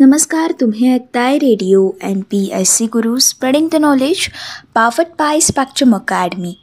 नमस्कार 0.00 0.52
तुम्ही 0.60 0.92
ऐकताय 0.94 1.36
radio 1.38 1.90
N 2.02 2.20
P 2.20 2.38
S 2.52 2.70
C 2.70 2.86
Guru 2.86 3.16
spreading 3.18 3.68
the 3.72 3.76
knowledge 3.76 4.26
powered 4.74 5.06
by 5.18 5.40
Spectrum 5.40 5.94
academy 5.94 6.54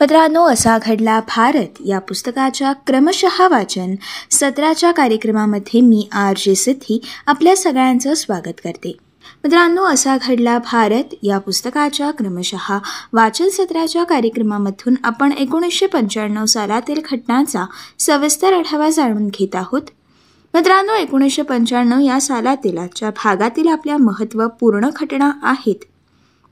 मित्रांनो 0.00 0.42
असा 0.44 0.76
घडला 0.78 1.20
भारत. 1.20 1.78
या 1.86 1.98
पुस्तकाच्या 1.98 2.72
क्रमशः 2.86 3.46
वाचन 3.48 3.94
सत्राच्या 4.30 4.90
कार्यक्रमामध्ये 4.92 5.80
मी 5.80 6.08
आर 6.12 6.34
जे 6.36 6.54
सिद्धी 6.54 7.00
आपल्या 7.26 7.56
सगळ्यांचं 7.56 8.14
स्वागत 8.14 8.60
करते. 8.64 8.96
मित्रांनो 9.44 9.84
असा 9.84 10.16
घडला 10.22 10.58
भारत. 10.58 11.14
या 11.22 11.38
पुस्तकाच्या 11.38 12.10
क्रमशः 12.10 12.78
वाचन 13.12 13.48
सत्राच्या 13.48 14.04
कार्यक्रमामधून 14.04 14.94
आपण 15.04 15.32
एकोणीसशे 15.32 15.86
पंच्याण्णव 15.86 16.44
सालातील 16.44 17.00
घटनांचा 17.10 17.64
सविस्तर 17.98 18.52
आढावा 18.52 18.90
जाणून 18.90 19.26
घेत 19.28 19.56
आहोत. 19.56 19.82
मित्रांनो 20.54 20.94
एकोणीसशे 20.94 21.42
पंच्याण्णव 21.42 22.00
या 22.00 22.20
सालातील 22.20 22.78
आजच्या 22.78 23.10
भागातील 23.10 23.68
आपल्या 23.68 23.96
महत्त्वपूर्ण 23.96 24.88
घटना 25.00 25.30
आहेत. 25.42 25.84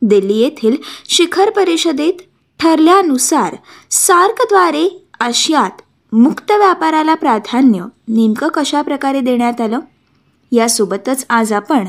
दिल्ली 0.03 0.37
येथील 0.37 0.77
शिखर 1.09 1.51
परिषदेत 1.51 2.13
ठरल्यानुसार 2.61 3.57
सार्कद्वारे 3.91 5.07
आशियात 5.21 5.83
मुक्त 6.13 6.53
व्यापाराला 6.53 7.15
प्राधान्य 7.15 7.85
नेमकं 8.09 8.49
कशा 8.49 8.83
प्रकारे 8.83 9.21
देण्यात 9.21 9.61
आलं? 9.61 9.81
यासोबतच 10.53 11.27
आज 11.31 11.53
आपण 11.53 11.85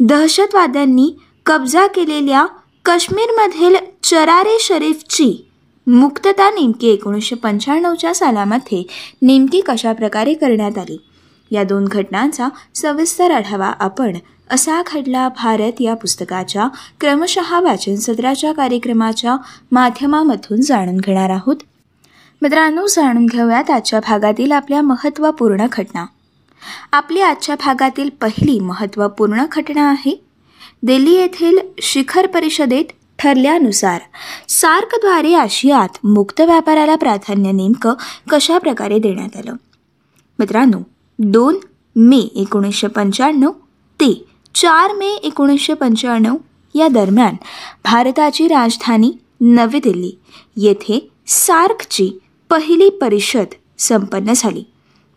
दहशतवाद्यांनी 0.00 1.10
कब्जा 1.46 1.86
केलेल्या 1.86 2.46
काश्मीरमधील 2.84 3.76
चरारे 4.02 4.56
शरीफची 4.60 5.48
मुक्तता 5.86 6.50
नेमकी 6.50 6.88
एकोणीसशे 6.88 7.36
पंच्याण्णवच्या 7.36 8.14
सालामध्ये 8.14 8.82
नेमकी 9.22 9.60
कशा 9.60 9.92
प्रकारे 9.92 10.34
करण्यात 10.34 10.78
आली? 10.78 10.98
या 11.50 11.64
दोन 11.64 11.84
घटनांचा 11.84 12.48
सविस्तर 12.74 13.30
आढावा 13.30 13.66
आपण 13.66 14.16
असा 14.50 14.82
घडला 14.92 15.28
भारत 15.28 15.80
या 15.80 15.94
पुस्तकाच्या 15.94 16.68
क्रमशः 17.00 17.60
वाचन 17.60 17.94
सत्राच्या 17.94 18.52
कार्यक्रमाच्या 18.52 19.36
माध्यमामधून 19.72 20.60
जाणून 20.60 20.96
घेणार 20.96 21.30
आहोत. 21.30 21.56
मित्रांनो 22.42 22.86
जाणून 22.86 23.26
घेऊयात 23.26 23.70
आजच्या 23.70 24.00
भागातील 24.00 24.52
आपल्या 24.52 24.82
महत्त्वपूर्ण 24.82 25.66
घटना. 25.72 26.06
आपली 26.92 27.20
आजच्या 27.20 27.54
भागातील 27.54 28.10
पहिली 28.20 28.60
महत्त्वपूर्ण 28.60 29.44
घटना 29.52 29.88
आहे. 29.88 30.24
दिल्ली 30.82 31.12
येथील 31.12 31.58
शिखर 31.82 32.26
परिषदेत 32.26 32.84
ठरल्यानुसार 33.18 34.00
सार्कद्वारे 34.48 35.34
आशियात 35.34 36.06
मुक्त 36.06 36.40
व्यापाराला 36.40 36.96
प्राधान्य 36.96 37.52
नेमकं 37.52 37.92
कशा 38.30 38.58
प्रकारे 38.58 38.98
देण्यात 38.98 39.36
आलं? 39.36 39.54
मित्रांनो 40.38 40.78
दोन 41.20 41.56
मे 41.96 42.16
एकोणीसशे 42.16 42.86
पंच्याण्णव 42.86 43.50
ते 44.00 44.12
चार 44.54 44.92
मे 44.92 45.06
एकोणीसशे 45.06 45.74
पंच्याण्णव 45.74 46.36
या 46.74 46.88
दरम्यान 46.88 47.34
भारताची 47.84 48.48
राजधानी 48.48 49.12
नवी 49.40 49.78
दिल्ली. 49.78 50.12
येथे 50.56 51.10
सार्कची 51.26 52.10
पहिली 52.50 52.88
परिषद 52.90 53.54
संपन्न 53.78 54.32
झाली 54.36 54.64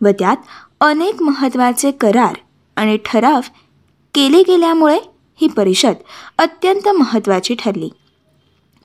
व 0.00 0.08
त्यात 0.18 0.36
अनेक 0.80 1.22
महत्त्वाचे 1.22 1.90
करार 1.90 2.34
आणि 2.76 2.98
ठराव 3.04 3.40
केले 4.14 4.42
गेल्यामुळे 4.42 4.98
ही 5.40 5.48
परिषद 5.48 5.94
अत्यंत 6.38 6.88
महत्त्वाची 6.88 7.54
ठरली. 7.54 7.90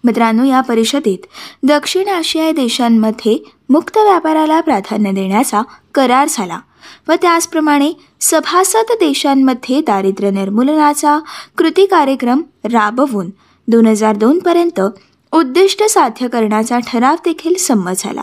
मित्रांनो 0.03 0.43
या 0.43 0.61
परिषदेत 0.61 1.25
दक्षिण 1.63 2.07
आशियाई 2.07 2.51
देशांमध्ये 2.51 3.37
मुक्त 3.69 3.97
व्यापाराला 3.97 4.61
प्राधान्य 4.61 5.11
देण्याचा 5.11 5.61
करार 5.93 6.27
झाला. 6.29 6.59
व 7.07 7.13
त्याचप्रमाणे 7.21 7.93
सभासद 8.21 8.91
देशांमध्ये 8.91 9.81
दारिद्र्य 9.81 10.29
निर्मूलनाचा 10.31 11.19
कृती 11.57 11.85
कार्यक्रम 11.85 12.41
राबवून 12.63 13.29
दोन 13.67 13.87
हजार 13.87 14.15
दोनपर्यंत 14.15 14.81
उद्दिष्ट 15.31 15.83
साध्य 15.83 16.27
करण्याचा 16.27 16.79
ठराव 16.79 17.15
देखील 17.25 17.55
संमत 17.55 17.91
झाला. 17.97 18.21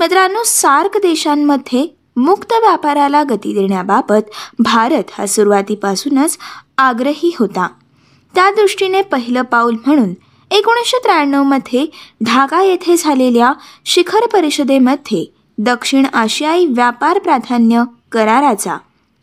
मित्रांनो 0.00 0.42
सार्क 0.46 0.96
देशांमध्ये 0.96 1.86
मुक्त 2.16 2.52
व्यापाराला 2.52 3.22
गती 3.22 3.54
देण्याबाबत 3.54 4.30
भारत 4.58 5.10
हा 5.18 5.26
सुरुवातीपासूनच 5.26 6.38
आग्रही 6.78 7.36
होता. 7.38 7.68
त्या 8.34 8.50
दृष्टीने 8.50 9.02
पहिलं 9.02 9.42
पाऊल 9.42 9.76
म्हणून 9.86 10.14
एकोणीसशे 10.50 10.98
त्र्याण्णवमध्ये 10.98 11.86
ढाका 12.24 12.62
येथे 12.62 12.96
झालेल्या 12.96 13.52
शिखर 13.84 14.26
परिषदेमध्ये 14.26 15.33
दक्षिण 15.58 16.06
आशियाई 16.12 16.66
व्यापार 16.66 17.18
प्राधान्य 17.18 17.82
कराराचा 18.12 18.76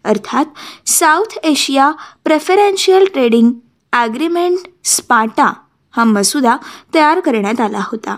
अर्थात 0.03 0.45
South 0.87 1.37
Asia 1.43 1.91
preferential 2.23 3.05
trading 3.13 3.51
agreement 3.93 4.57
SAPTA 4.83 5.53
हा 5.91 6.03
मसुदा 6.03 6.57
तयार 6.93 7.19
करण्यात 7.19 7.61
आला 7.61 7.79
होता. 7.79 8.15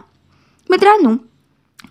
मित्रांनो 0.70 1.12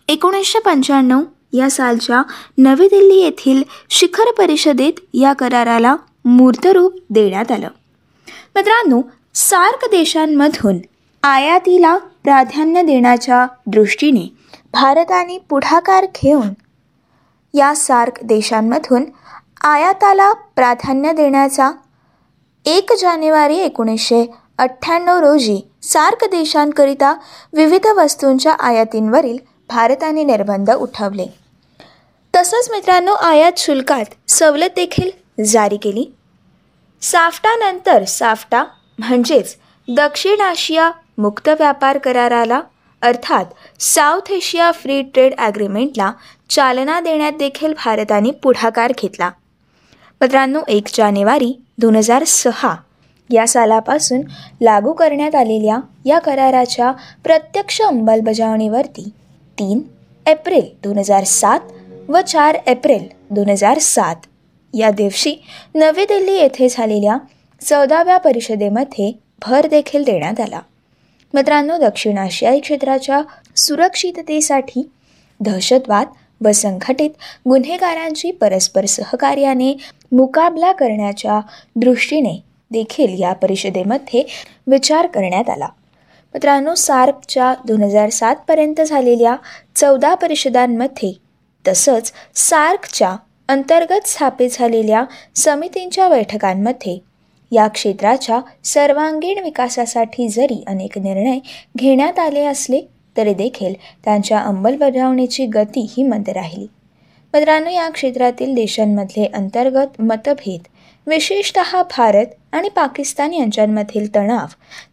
एकोणीसशे 0.08 0.58
पंच्याण्णव 0.58 1.22
या 1.52 1.70
सालच्या 1.70 2.22
नवी 2.58 2.86
दिल्ली 2.86 3.20
येथील 3.20 3.62
शिखर 3.90 4.30
परिषदेत 4.38 4.92
या 5.14 5.32
कराराला 5.32 5.96
मूर्तरूप 6.24 6.94
देण्यात 7.10 7.50
आलं. 7.52 7.68
मित्रांनो 8.54 9.02
सार्क 9.34 9.84
देशांमधून 9.84 10.78
आयातीला 11.22 11.98
प्राधान्य 11.98 12.82
देण्याच्या 12.82 13.46
दृष्टीने 13.66 14.41
भारताने 14.72 15.38
पुढाकार 15.38 16.06
घेऊन 16.22 16.48
या 17.54 17.74
सार्क 17.74 18.22
देशांमधून 18.22 19.04
आयाताला 19.64 20.32
प्राधान्य 20.32 21.12
देण्याचा 21.12 21.70
एक 22.64 22.92
जानेवारी 23.00 23.56
एकोणीसशे 23.56 24.30
अठ्ठ्याण्णव 24.58 25.18
रोजी 25.18 25.60
सार्क 25.82 26.24
देशांकरिता 26.24 27.14
विविध 27.52 27.86
वस्तूंच्या 27.86 28.52
आयातींवरील 28.52 29.38
भारताने 29.68 30.24
निर्बंध 30.24 30.70
उठवले. 30.70 31.26
तसंच 32.36 32.68
मित्रांनो 32.70 33.12
आयात 33.12 33.52
शुल्कात 33.56 34.30
सवलत 34.30 34.70
देखील 34.76 35.10
जारी 35.44 35.76
केली. 35.76 36.14
साफ्टानंतर 37.02 38.04
साफ्टा 38.04 38.64
म्हणजेच 38.98 39.56
दक्षिण 39.88 40.40
आशिया 40.40 40.90
मुक्त 41.18 41.48
व्यापार 41.48 41.98
कराराला 41.98 42.60
अर्थात 43.02 43.44
साऊथ 43.80 44.30
एशिया 44.32 44.70
फ्री 44.72 45.00
ट्रेड 45.02 45.34
ॲग्रीमेंटला 45.38 46.10
चालना 46.50 47.00
देण्यात 47.00 47.32
देखील 47.38 47.72
भारताने 47.84 48.30
पुढाकार 48.42 48.92
घेतला. 48.98 49.30
मित्रांनो 50.20 50.60
एक 50.68 50.88
जानेवारी 50.94 51.52
दोन 51.78 51.96
हजार 51.96 52.24
सहा 52.24 52.74
या 53.30 53.46
सालापासून 53.46 54.20
लागू 54.60 54.92
करण्यात 54.92 55.34
आलेल्या 55.34 55.78
या 56.04 56.18
कराराच्या 56.18 56.92
प्रत्यक्ष 57.24 57.80
अंमलबजावणीवरती 57.82 59.08
तीन 59.58 59.80
एप्रिल 60.26 60.68
दोन 60.84 60.98
हजार 60.98 61.24
सात 61.24 61.60
व 62.08 62.20
चार 62.20 62.56
एप्रिल 62.66 63.06
दोन 63.30 63.48
हजार 63.50 63.78
सात 63.78 64.26
या 64.74 64.90
दिवशी 64.90 65.34
नवी 65.74 66.04
दिल्ली 66.04 66.34
येथे 66.34 66.68
झालेल्या 66.68 67.16
चौदाव्या 67.60 68.18
परिषदेमध्ये 68.18 69.12
भर 69.46 69.66
देखील 69.66 70.04
देण्यात 70.04 70.40
आला. 70.40 70.60
मित्रांनो 71.34 71.76
दक्षिण 71.78 72.18
आशियाई 72.18 72.60
क्षेत्राच्या 72.60 73.22
सुरक्षिततेसाठी 73.56 74.90
दहशतवाद 75.40 76.06
व 76.44 76.52
संघटित 76.52 77.10
गुन्हेगारांची 77.48 78.30
परस्पर 78.30 78.84
सहकार्याने 78.84 79.76
मुकाबला 80.12 80.72
करण्याच्या 80.72 81.40
दृष्टीने 81.76 82.42
देखील 82.70 83.20
या 83.22 83.32
परिषदेमध्ये 83.32 84.24
विचार 84.66 85.06
करण्यात 85.06 85.50
आला. 85.50 85.66
मित्रांनो 86.34 86.74
सार्कच्या 86.74 87.54
दोन 87.66 87.82
हजार 87.82 88.08
सातपर्यंत 88.08 88.80
झालेल्या 88.80 89.36
चौदा 89.76 90.14
परिषदांमध्ये 90.14 91.12
तसंच 91.68 92.12
सार्कच्या 92.34 93.16
अंतर्गत 93.48 94.06
स्थापित 94.06 94.48
झालेल्या 94.52 95.04
समितींच्या 95.36 96.08
बैठकांमध्ये 96.08 96.98
या 97.52 97.68
क्षेत्राच्या 97.68 98.40
सर्वांगीण 98.64 99.42
विकासासाठी 99.42 100.28
जरी 100.28 100.64
अनेक 100.66 100.98
निर्णय 100.98 101.38
घेण्यात 101.76 102.18
आले 102.18 102.44
असले 102.44 102.80
तरी 103.16 103.34
देखील 103.34 103.74
त्यांच्या 104.04 104.38
अंमलबजावणीची 104.38 105.46
गती 105.46 105.86
ही 105.96 106.02
मंद 106.02 106.28
राहिली. 106.28 106.66
मित्रांनो 107.34 107.70
या 107.70 107.88
क्षेत्रातील 107.88 108.54
देशांमधले 108.54 109.24
अंतर्गत 109.24 110.00
मतभेद 110.00 110.60
विशेषत 111.06 111.58
भारत 111.98 112.26
आणि 112.52 112.68
पाकिस्तान 112.68 113.32
यांच्यामधील 113.32 114.14
तणाव 114.14 114.46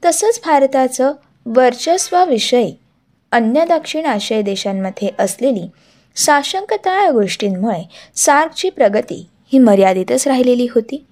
तसंच 0.06 0.40
भारताचं 0.46 1.12
वर्चस्वाविषयी 1.46 2.76
अन्य 3.32 3.66
दक्षिण 3.66 4.06
आशियाई 4.06 4.44
देशांमध्ये 4.44 5.10
असलेली 5.20 5.68
साशंकता 6.16 7.04
या 7.04 7.12
गोष्टींमुळे 7.12 7.84
सार्कची 8.16 8.70
प्रगती 8.70 9.28
ही 9.54 9.60
मर्यादितच 9.60 10.28
राहिलेली 10.28 10.68
होती. 10.76 11.06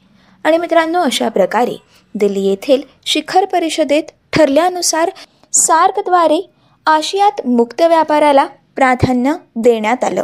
आणि 0.44 0.58
मित्रांनो 0.58 1.02
अशा 1.02 1.30
प्रकारे 1.30 1.76
दिल्ली 2.16 2.42
येथील 2.42 2.82
शिखर 3.06 3.46
परिषदेत 3.46 4.04
ठरल्यानुसार 4.34 5.12
सार्कद्वारे 5.54 6.50
आशियात 6.86 7.48
मुक्त 7.48 7.82
व्यापाराला 7.82 8.46
प्राधान्य 8.76 9.34
देण्यात 9.56 10.04
आलं. 10.04 10.24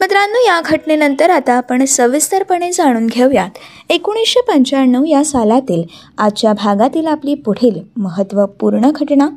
मित्रांनो 0.00 0.38
या 0.38 0.60
घटनेनंतर 0.64 1.30
आता 1.30 1.52
आपण 1.52 1.84
सविस्तरपणे 1.84 2.72
जाणून 2.72 3.06
घेऊयात. 3.06 3.50
एकोणीसशे 3.90 4.40
पंच्याण्णव 4.40 5.04
या 5.04 5.24
सालातील 5.24 5.82
आजच्या 6.18 6.52
भागातील 6.52 7.06
आपली 7.06 7.34
पुढील 7.34 7.80
महत्त्वपूर्ण 7.96 8.90
घटना. 8.90 9.28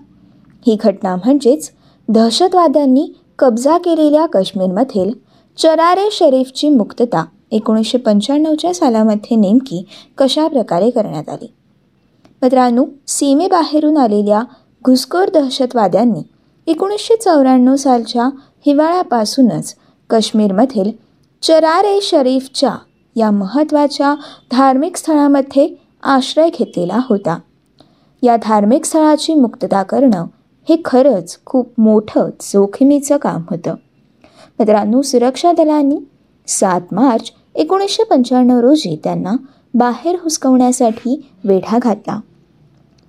ही 0.67 0.77
घटना 0.83 1.15
म्हणजेच 1.15 1.71
दहशतवाद्यांनी 2.07 3.13
कब्जा 3.39 3.77
केलेल्या 3.77 4.25
काश्मीरमधील 4.25 5.11
चरारे 5.57 6.09
शरीफची 6.11 6.69
मुक्तता. 6.69 7.25
एकोणीसशे 7.51 7.98
पंच्याण्णवच्या 7.98 8.74
सालामध्ये 8.74 9.38
नेमकी 9.38 9.86
कशा 10.18 10.48
प्रकारे 10.48 10.89
करण्यात 10.89 11.30
आली? 11.30 11.53
मित्रांनो 12.42 12.86
सीमेबाहेरून 13.07 13.98
आलेल्या 13.98 14.44
घुसखोर 14.86 15.30
दहशतवाद्यांनी 15.30 16.24
एकोणीसशे 16.68 17.15
चौऱ्याण्णव 17.15 17.75
सालच्या 17.75 18.24
हिवाळ्यापासूनच 18.65 19.75
काश्मीरमधील 20.09 20.92
चरार 21.42 21.83
ए 21.83 22.00
शरीफच्या 22.01 22.75
या 23.15 23.31
महत्त्वाच्या 23.31 24.15
धार्मिक 24.51 24.97
स्थळामध्ये 24.97 25.75
आश्रय 26.04 26.50
घेतलेला 26.50 27.00
होता. 27.09 27.39
या 28.24 28.38
धार्मिक 28.44 28.86
स्थळाची 28.86 29.33
मुक्तता 29.33 29.83
करणं 29.83 30.25
हे 30.69 30.81
खरंच 30.86 31.39
खूप 31.45 31.69
मोठं 31.77 32.30
जोखमीचं 32.42 33.18
काम 33.18 33.42
होतं. 33.50 33.75
मित्रांनो 34.59 35.01
सुरक्षा 35.01 35.51
दलांनी 35.51 35.97
सात 36.47 36.81
मार्च 36.92 37.31
एकोणीसशे 37.56 38.03
पंच्याण्णव 38.03 38.59
रोजी 38.59 39.00
त्यांना 39.03 39.36
बाहेर 39.74 40.15
हुसकवण्यासाठी 40.24 41.25
वेढा 41.44 41.80
घातला. 41.81 42.19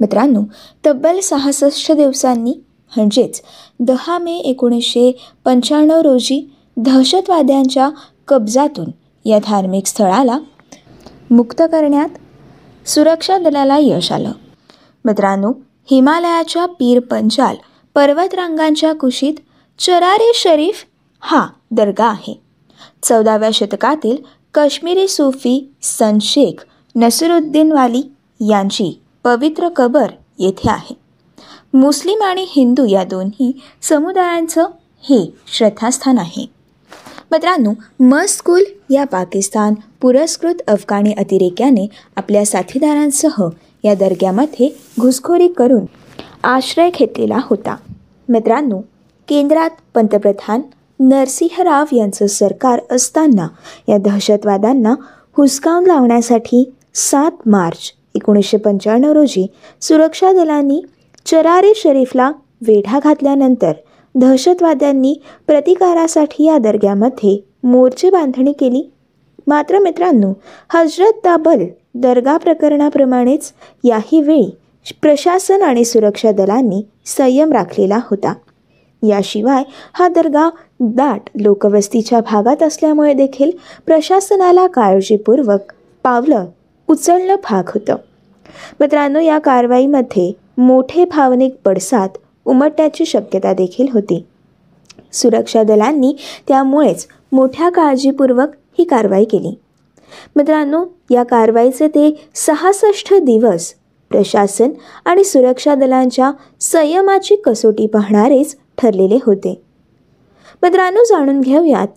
मित्रांनो 0.00 0.42
तब्बल 0.86 1.20
सहासष्ट 1.20 1.92
दिवसांनी 1.92 2.54
म्हणजेच 2.96 3.42
दहा 3.80 4.18
मे 4.18 4.36
एकोणीसशे 4.36 5.16
पंच्याण्णव 5.44 6.00
रोजी 6.00 6.50
दहशतवाद्यांच्या 6.76 7.90
कब्जातून 8.28 8.90
या 9.24 9.38
धार्मिक 9.44 9.86
स्थळाला 9.86 10.38
मुक्त 11.30 11.62
करण्यात 11.62 12.08
सुरक्षा 12.88 13.38
दलाला 13.38 13.78
यश 13.78 14.12
आलं. 14.12 14.32
मित्रांनो 15.04 15.52
हिमालयाच्या 15.90 16.66
पीर 16.66 17.00
पंचाल 17.00 17.56
पर्वतरांगांच्या 17.94 18.92
कुशीत 18.92 19.34
चरारे 19.78 20.32
शरीफ 20.34 20.84
हा 21.20 21.46
दर्गा 21.70 22.04
आहे. 22.04 22.41
चौदाव्या 23.02 23.50
शतकातील 23.54 24.16
काश्मीरी 24.54 25.08
सूफी 25.08 25.72
सनशेख 25.82 26.64
नसरुद्दीन 26.96 27.72
वाली 27.72 28.02
यांची 28.48 29.00
पवित्र 29.24 29.68
कबर 29.68 30.10
येथे 30.38 30.70
आहे. 30.70 30.94
मुस्लिम 31.74 32.22
आणि 32.22 32.46
हिंदू 32.48 32.84
या 32.84 33.04
दोन्ही 33.04 33.60
समुदायांचं 33.82 34.62
हे 35.02 35.34
श्रद्धास्थान 35.46 36.18
आहे. 36.18 36.46
मित्रांनो 37.30 37.72
मस्कुल 38.00 38.62
या 38.90 39.04
पाकिस्तान 39.04 39.74
पुरस्कृत 40.00 40.54
अफगाणी 40.68 41.12
अतिरेक्याने 41.12 41.86
आपल्या 42.16 42.46
साथीदारांसह 42.46 43.48
या 43.84 43.94
दर्ग्यामध्ये 43.94 44.76
घुसखोरी 45.00 45.48
करून 45.48 45.84
आश्रय 46.44 46.90
घेतलेला 46.90 47.38
होता. 47.42 47.76
मित्रांनो 48.28 48.80
केंद्रात 49.28 49.70
पंतप्रधान 49.94 50.60
नरसिंहराव 51.02 51.84
यांचं 51.92 52.26
सरकार 52.26 52.80
असताना 52.90 53.48
या 53.88 53.96
दहशतवाद्यांना 53.98 54.94
हुसकावून 55.36 55.86
लावण्यासाठी 55.86 56.72
सात 56.94 57.48
मार्च 57.48 57.92
एकोणीसशे 58.14 58.56
पंच्याण्णव 58.56 59.12
रोजी 59.12 59.46
सुरक्षा 59.80 60.32
दलांनी 60.32 60.80
चरारे 61.26 61.72
शरीफला 61.76 62.32
वेढा 62.66 63.00
घातल्यानंतर 63.04 63.72
दहशतवाद्यांनी 64.14 65.14
प्रतिकारासाठी 65.46 66.44
या 66.44 66.58
दर्ग्यामध्ये 66.58 67.38
मोर्चे 67.62 68.10
बांधणी 68.10 68.52
केली. 68.52 68.90
मात्र 69.46 69.78
मित्रांनो 69.78 70.32
हजरत 70.68 71.18
दाबल 71.24 71.64
दर्गा 71.94 72.36
प्रकरणाप्रमाणेच 72.36 73.52
याही 73.84 74.20
वेळी 74.20 74.50
प्रशासन 75.02 75.62
आणि 75.62 75.84
सुरक्षा 75.84 76.32
दलांनी 76.32 76.82
संयम 77.06 77.52
राखलेला 77.52 77.98
होता. 78.10 78.32
याशिवाय 79.02 79.62
हा 79.92 80.08
दर्गा 80.08 80.48
दाट 80.80 81.30
लोकवस्तीच्या 81.34 82.20
भागात 82.20 82.62
असल्यामुळे 82.62 83.14
देखील 83.14 83.50
प्रशासनाला 83.86 84.66
काळजीपूर्वक 84.66 85.72
पावलं 86.02 86.46
उचलणं 86.88 87.34
भाग 87.34 87.64
होतं. 87.68 87.96
मित्रांनो 88.80 89.20
या 89.20 89.38
कारवाईमध्ये 89.38 90.32
मोठे 90.58 91.04
भावनिक 91.04 91.54
पडसाद 91.64 92.08
उमटण्याची 92.44 93.06
शक्यता 93.06 93.52
देखील 93.52 93.86
होती. 93.92 94.24
सुरक्षा 95.12 95.62
दलांनी 95.62 96.16
त्यामुळेच 96.48 97.06
मोठ्या 97.32 97.68
काळजीपूर्वक 97.68 98.48
ही 98.78 98.84
कारवाई 98.84 99.24
केली. 99.24 99.58
मित्रांनो 100.36 100.84
या 101.10 101.22
कारवाईचे 101.22 101.88
ते 101.88 102.26
सहासष्ट 102.34 103.14
दिवस 103.14 103.72
प्रशासन 104.10 104.70
आणि 105.04 105.24
सुरक्षा 105.24 105.74
दलांच्या 105.74 106.30
संयमाची 106.60 107.36
कसोटी 107.36 107.86
पाहणारेच 107.86 108.56
ठरलेले 108.82 109.18
होते. 109.26 109.62
मित्रांनो 110.62 111.04
जाणून 111.04 111.40
घेऊयात 111.40 111.88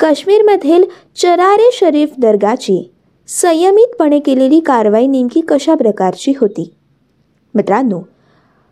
काश्मीरमधील 0.00 0.84
चरारे 1.16 1.70
शरीफ 1.72 2.12
दर्गाची 2.18 2.90
संयमितपणे 3.28 4.18
केलेली 4.18 4.60
कारवाई 4.60 5.06
नेमकी 5.06 5.40
कशा 5.40 5.74
प्रकारची 5.74 6.32
होती? 6.40 6.74
मित्रांनो 7.54 8.00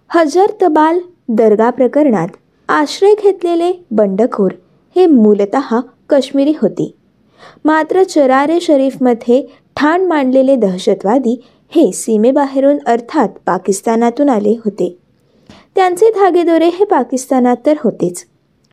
हजर 0.09 0.47
तबाल 0.63 0.99
दर्गा 1.29 1.71
प्रकरणात 1.71 2.29
आश्रय 2.69 3.15
घेतलेले 3.23 3.73
बंडखोर 3.91 4.51
हे 4.97 5.07
मूलत 5.07 5.57
काश्मीरी 6.11 6.53
होते. 6.63 6.95
मात्र 7.65 8.03
चरारे 8.03 8.61
शरीफमध्ये 8.61 9.43
ठाण 9.77 10.05
मांडलेले 10.05 10.57
दहशतवादी 10.57 11.45
हे 11.71 11.93
सीमेबाहेरून 11.93 12.79
अर्थात 12.87 13.29
पाकिस्तानातून 13.47 14.29
आले 14.29 14.51
होते. 14.65 14.97
त्यांचे 15.81 16.11
धागेदोरे 16.11 16.69
हे 16.69 16.85
पाकिस्तानात 16.85 17.57
तर 17.67 17.75
होतेच. 17.85 18.25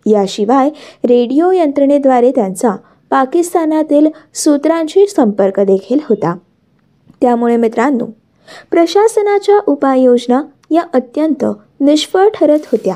याशिवाय 0.05 0.69
रेडिओ 1.05 1.51
यंत्रणेद्वारे 1.51 2.31
त्यांचा 2.31 2.75
पाकिस्तानातील 3.09 4.07
सूत्रांशी 4.33 5.07
संपर्क 5.07 5.59
देखील 5.59 5.99
होता. 6.09 6.37
त्यामुळे 7.21 7.57
मित्रांनो 7.57 8.05
प्रशासनाच्या 8.71 9.59
उपाययोजना 9.67 10.41
या 10.71 10.81
अत्यंत 10.93 11.45
निष्फळ 11.79 12.27
ठरत 12.35 12.59
होत्या. 12.71 12.95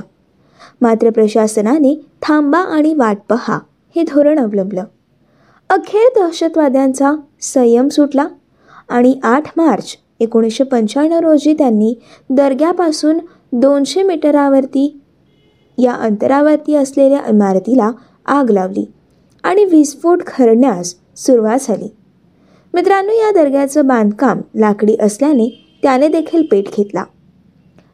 मात्र 0.81 1.10
प्रशासनाने 1.10 2.06
थांबा 2.22 2.60
आणि 2.60 2.94
वाट 2.94 3.18
पहा 3.30 3.60
हे 3.96 4.04
धोरण 4.04 4.40
अवलंबलं. 4.40 4.84
अखेर 5.69 6.19
दहशतवाद्यांचा 6.19 7.12
संयम 7.42 7.88
सुटला 7.88 8.28
आणि 8.90 9.19
आठ 9.24 9.44
मार्च 9.58 9.98
एकोणीसशे 10.19 10.63
पंच्याण्णव 10.63 11.20
रोजी 11.20 11.53
त्यांनी 11.53 11.96
दर्ग्यापासून 12.30 13.20
दोनशे 13.51 14.03
मीटरावरती 14.03 15.00
या 15.77 15.93
अंतरावरती 15.93 16.75
असलेल्या 16.75 17.20
इमारतीला 17.27 17.91
आग 18.25 18.50
लावली 18.50 18.86
आणि 19.43 19.65
विस्फोट 19.65 20.25
खरण्यास 20.27 20.96
सुरुवात 21.17 21.60
झाली. 21.62 21.88
मित्रांनो 22.74 23.12
या 23.12 23.31
दर्ग्याचं 23.31 23.88
बांधकाम 23.88 24.41
लाकडी 24.55 24.96
असल्याने 25.01 25.77
त्याने 25.84 26.08
देखील 26.08 26.41
पेट 26.51 26.65
घेतला. 26.77 27.03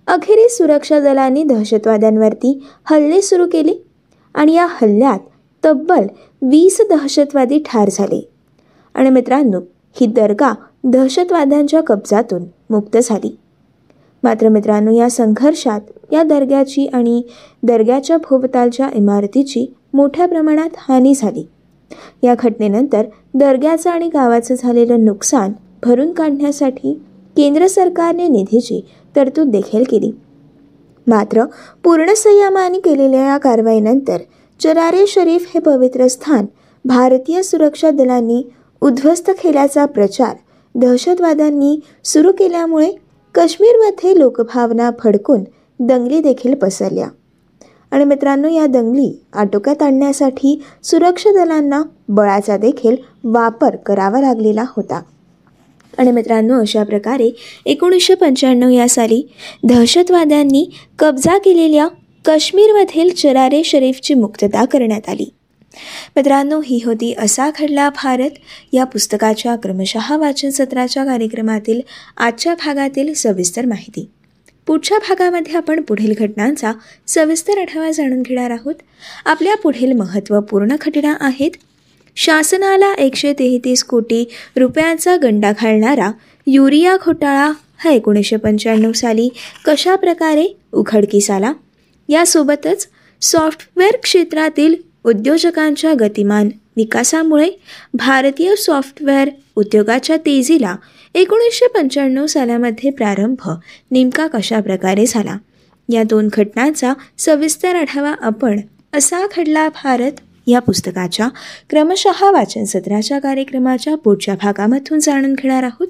अखेरीस 0.07 0.57
सुरक्षा 0.57 0.99
दलांनी 0.99 1.43
दहशतवाद्यांवरती 1.43 2.63
हल्ले 2.85 3.21
सुरू 3.21 3.45
केले 3.51 3.73
आणि 4.33 4.53
या 4.53 4.67
हल्ल्यात 4.69 5.19
तब्बल 5.65 6.05
वीस 6.41 6.81
दहशतवादी 6.89 7.59
ठार 7.59 7.89
झाले. 7.91 8.29
आणि 8.93 9.09
मित्रांनो 9.09 9.59
ही 10.01 10.07
दर्गा 10.07 10.53
दहशतवाद्यांच्या 10.83 11.81
कब्जातून 11.81 12.43
मुक्त 12.69 12.97
झाली. 13.03 13.37
मात्र 14.27 14.49
मित्रांनो 14.49 14.91
या 14.91 15.09
संघर्षात 15.09 15.81
या 16.11 16.23
दर्ग्याची 16.23 16.87
आणि 16.87 17.21
दर्ग्याच्या 17.63 18.17
भोवतालच्या 18.17 18.89
इमारतीची 18.93 19.65
मोठ्या 19.93 20.25
प्रमाणात 20.25 20.69
हानी 20.77 21.13
झाली. 21.15 21.43
या 22.23 22.35
घटनेनंतर 22.39 23.05
दर्ग्याचं 23.33 23.89
आणि 23.89 24.07
गावाचं 24.07 24.55
झालेलं 24.55 25.05
नुकसान 25.05 25.51
भरून 25.83 26.11
काढण्यासाठी 26.11 26.93
केंद्र 27.37 27.67
सरकारने 27.67 28.27
निधीची 28.27 28.81
तरतूद 29.15 29.47
देखील 29.47 29.83
केली. 29.83 30.11
मात्र 31.07 31.45
पूर्ण 31.83 32.13
संयमाने 32.13 32.79
केलेल्या 32.79 33.25
या 33.27 33.37
कारवाईनंतर 33.37 34.17
चरारे 34.59 35.07
शरीफ 35.07 35.51
हे 35.53 35.59
पवित्र 35.59 36.07
स्थान 36.07 36.45
भारतीय 36.85 37.41
सुरक्षा 37.41 37.89
दलांनी 37.89 38.43
उद्ध्वस्त 38.81 39.31
केल्याचा 39.43 39.85
प्रचार 39.85 40.35
दहशतवाद्यांनी 40.75 41.79
सुरू 42.03 42.31
केल्यामुळे 42.31 42.91
काश्मीरमध्ये 43.33 44.19
लोकभावना 44.19 44.91
फडकून 45.03 45.43
दंगली 45.79 46.19
देखील 46.19 46.53
पसरल्या. 46.55 47.07
आणि 47.91 48.05
मित्रांनो 48.05 48.47
या 48.47 48.65
दंगली 48.65 49.23
आटोक्यात 49.33 49.81
आणण्यासाठी 49.81 50.61
सुरक्षा 50.83 51.29
दलांना 51.29 51.81
बळाचा 52.09 52.57
देखील 52.57 52.95
वापर 53.23 53.75
करावा 53.75 54.21
लागलेला 54.21 54.63
होता. 54.75 55.01
आणि 55.97 56.11
मित्रांनो 56.11 56.59
अशा 56.59 56.83
प्रकारे 56.83 57.35
एकोणीसशे 57.65 58.15
पंच्याण्णव 58.15 58.69
या 58.69 58.89
साली 58.89 59.27
दहशतवाद्यांनी 59.63 60.69
कब्जा 60.99 61.37
केलेल्या 61.37 61.87
काश्मीरमधील 62.25 63.13
चरारे 63.13 63.63
शरीफची 63.63 64.13
मुक्तता 64.13 64.65
करण्यात 64.65 65.09
आली. 65.09 65.33
मित्रांनो 66.15 66.61
ही 66.65 66.79
होती 66.85 67.13
असा 67.17 67.49
घडला 67.59 67.89
भारत. 67.89 68.29
या 68.73 68.83
पुस्तकाच्या 68.83 69.55
क्रमशः 69.55 70.17
वाचन 70.17 70.49
सत्राच्या 70.49 71.05
कार्यक्रमातील 71.05 71.81
आजच्या 72.17 72.53
भागातील 72.53 73.13
सविस्तर 73.13 73.65
माहिती. 73.65 74.09
पुढच्या 74.67 74.97
भागामध्ये 74.97 75.57
आपण 75.57 75.81
पुढील 75.81 76.13
घटनांचा 76.19 76.71
सविस्तर 77.07 77.57
आढावा 77.57 77.91
जाणून 77.91 78.21
घेणार 78.21 78.51
आहोत. 78.51 78.75
आपल्या 79.25 79.55
पुढील 79.55 79.91
महत्त्वपूर्ण 79.91 80.75
घटना 80.81 81.15
आहेत. 81.19 81.51
शासनाला 82.15 82.93
एकशे 82.93 83.33
तेहतीस 83.33 83.83
कोटी 83.83 84.29
रुपयांचा 84.57 85.15
गंडा 85.15 85.51
घालणारा 85.51 86.11
युरिया 86.47 86.97
घोटाळा 87.05 87.51
हा 87.77 87.89
एकोणीसशे 87.89 88.35
पंच्याण्णव 88.35 88.91
साली 88.91 89.29
कशा 89.65 89.95
प्रकारे 89.95 90.57
उघडकीस 90.71 91.31
आला? 91.31 91.53
यासोबतच 92.09 92.87
सॉफ्टवेअर 93.21 93.95
क्षेत्रातील 94.03 94.75
उद्योजकांच्या 95.07 95.93
गतिमान 95.99 96.49
विकासामुळे 96.77 97.49
भारतीय 97.93 98.55
सॉफ्टवेअर 98.55 99.29
उद्योगाच्या 99.55 100.17
तेजीला 100.17 100.75
एकोणीसशे 101.15 101.67
पंच्याण्णव 101.67 102.25
सालामध्ये 102.25 102.89
प्रारंभ 102.89 103.49
नेमका 103.91 104.27
कशा 104.27 104.59
प्रकारे 104.59 105.05
झाला? 105.07 105.37
या 105.89 106.03
दोन 106.03 106.27
घटनांचा 106.33 106.93
सविस्तर 107.17 107.75
आढावा 107.75 108.13
आपण 108.21 108.59
असा 108.93 109.25
घडला 109.37 109.67
भारत 109.83 110.11
या 110.47 110.59
पुस्तकाच्या 110.59 111.27
क्रमशः 111.69 112.31
वाचन 112.31 112.63
सत्राच्या 112.63 113.19
कार्यक्रमाच्या 113.19 113.95
पुढच्या 113.95 114.35
भागामधून 114.35 114.99
जाणून 114.99 115.33
घेणार 115.33 115.63
आहोत. 115.63 115.87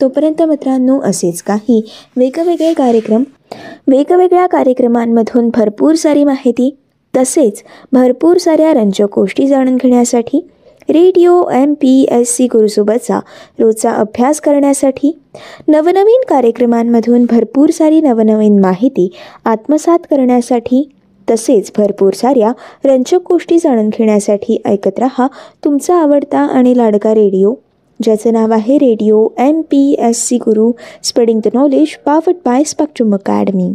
तोपर्यंत 0.00 0.42
मित्रांनो 0.42 1.00
असेच 1.00 1.42
काही 1.42 1.80
वेगवेगळे 2.16 2.72
कार्यक्रम 2.74 3.22
वेगवेगळ्या 3.86 4.46
कार्यक्रमांमधून 4.46 5.48
भरपूर 5.54 5.94
सारी 5.94 6.24
माहिती 6.24 6.76
तसेच 7.14 7.62
भरपूर 7.92 8.36
साऱ्या 8.36 8.72
रंजक 8.72 9.14
गोष्टी 9.14 9.46
जाणून 9.46 9.76
घेण्यासाठी 9.76 10.40
radio 10.88 11.42
M 11.50 11.74
P 11.74 12.06
S 12.10 12.36
C 12.36 12.46
गुरुसोबतचा 12.46 13.18
रोजचा 13.60 13.90
अभ्यास 13.92 14.40
करण्यासाठी 14.40 15.12
नवनवीन 15.68 16.22
कार्यक्रमांमधून 16.28 17.24
भरपूर 17.30 17.70
सारी 17.70 18.00
नवनवीन 18.00 18.58
माहिती 18.60 19.08
आत्मसात 19.44 19.98
करण्यासाठी 20.10 20.88
तसेच 21.30 21.72
भरपूर 21.76 22.12
साऱ्या 22.12 22.52
रंजक 22.84 23.30
गोष्टी 23.30 23.58
जाणून 23.58 23.88
घेण्यासाठी 23.88 24.60
ऐकत 24.64 24.98
रहा 24.98 25.26
तुमचा 25.64 25.94
आवडता 25.94 26.38
आणि 26.38 26.76
लाडका 26.76 27.14
रेडिओ. 27.14 27.54
ज्याचं 28.00 28.32
नाव 28.32 28.52
आहे 28.52 28.78
radio 28.78 29.28
M 29.38 29.60
P 29.60 29.96
S 29.98 30.26
C 30.28 30.36
Guru 30.36 30.70
spreading 31.02 31.40
the 31.44 31.48
knowledge 31.54 31.96
powered 32.04 32.34
by 32.44 32.64
Spectrum 32.64 33.14
academy 33.14 33.72